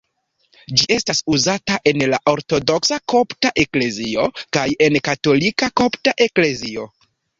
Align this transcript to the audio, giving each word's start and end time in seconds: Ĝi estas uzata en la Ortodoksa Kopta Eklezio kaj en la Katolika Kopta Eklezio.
Ĝi 0.79 0.85
estas 0.93 1.19
uzata 1.33 1.75
en 1.91 2.03
la 2.13 2.19
Ortodoksa 2.31 2.99
Kopta 3.15 3.51
Eklezio 3.65 4.25
kaj 4.59 4.67
en 4.87 4.97
la 4.99 5.03
Katolika 5.11 5.71
Kopta 5.83 6.17
Eklezio. 6.27 6.89